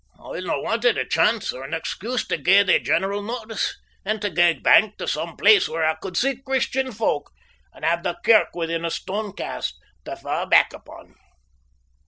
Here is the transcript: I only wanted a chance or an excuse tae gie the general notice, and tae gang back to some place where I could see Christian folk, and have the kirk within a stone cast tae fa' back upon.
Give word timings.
I 0.17 0.23
only 0.23 0.41
wanted 0.45 0.97
a 0.97 1.05
chance 1.07 1.51
or 1.51 1.63
an 1.63 1.75
excuse 1.75 2.25
tae 2.25 2.37
gie 2.37 2.63
the 2.63 2.79
general 2.79 3.21
notice, 3.21 3.77
and 4.03 4.19
tae 4.19 4.31
gang 4.31 4.63
back 4.63 4.97
to 4.97 5.07
some 5.07 5.37
place 5.37 5.69
where 5.69 5.85
I 5.85 5.93
could 5.93 6.17
see 6.17 6.37
Christian 6.37 6.91
folk, 6.91 7.29
and 7.71 7.85
have 7.85 8.01
the 8.01 8.17
kirk 8.25 8.55
within 8.55 8.83
a 8.83 8.89
stone 8.89 9.31
cast 9.33 9.75
tae 10.03 10.15
fa' 10.15 10.47
back 10.49 10.73
upon. 10.73 11.13